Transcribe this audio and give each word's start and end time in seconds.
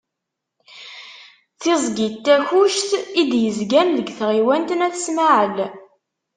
Tiẓgi 1.61 2.07
n 2.13 2.15
Takkuct 2.25 2.89
i 3.21 3.23
d-yezgan 3.31 3.89
deg 3.97 4.07
tɣiwant 4.19 4.69
n 4.75 4.85
At 4.87 4.95
Smaεel. 5.05 5.57